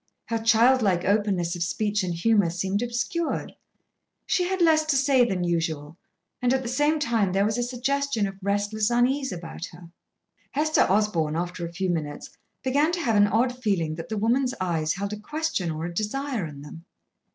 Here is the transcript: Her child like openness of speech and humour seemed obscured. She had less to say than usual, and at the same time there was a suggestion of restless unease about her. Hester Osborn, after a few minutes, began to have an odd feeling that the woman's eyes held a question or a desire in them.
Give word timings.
Her 0.29 0.39
child 0.39 0.81
like 0.81 1.05
openness 1.05 1.55
of 1.55 1.61
speech 1.61 2.01
and 2.01 2.11
humour 2.15 2.49
seemed 2.49 2.81
obscured. 2.81 3.53
She 4.25 4.45
had 4.47 4.59
less 4.59 4.83
to 4.85 4.95
say 4.95 5.23
than 5.23 5.43
usual, 5.43 5.95
and 6.41 6.51
at 6.55 6.63
the 6.63 6.67
same 6.69 6.97
time 6.97 7.31
there 7.33 7.45
was 7.45 7.59
a 7.59 7.61
suggestion 7.61 8.25
of 8.25 8.33
restless 8.41 8.89
unease 8.89 9.31
about 9.31 9.65
her. 9.67 9.91
Hester 10.53 10.87
Osborn, 10.89 11.35
after 11.35 11.67
a 11.67 11.71
few 11.71 11.91
minutes, 11.91 12.31
began 12.63 12.91
to 12.93 12.99
have 12.99 13.15
an 13.15 13.27
odd 13.27 13.55
feeling 13.61 13.93
that 13.93 14.09
the 14.09 14.17
woman's 14.17 14.55
eyes 14.59 14.93
held 14.93 15.13
a 15.13 15.19
question 15.19 15.69
or 15.69 15.85
a 15.85 15.93
desire 15.93 16.47
in 16.47 16.61
them. 16.61 16.83